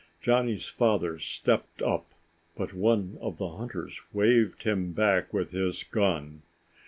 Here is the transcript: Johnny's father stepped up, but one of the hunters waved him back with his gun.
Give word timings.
Johnny's 0.19 0.67
father 0.67 1.19
stepped 1.19 1.83
up, 1.83 2.13
but 2.57 2.73
one 2.73 3.19
of 3.21 3.37
the 3.37 3.47
hunters 3.49 4.01
waved 4.11 4.63
him 4.63 4.93
back 4.93 5.31
with 5.31 5.51
his 5.51 5.83
gun. 5.83 6.41